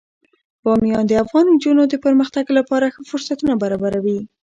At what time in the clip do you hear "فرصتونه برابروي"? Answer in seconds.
3.09-4.19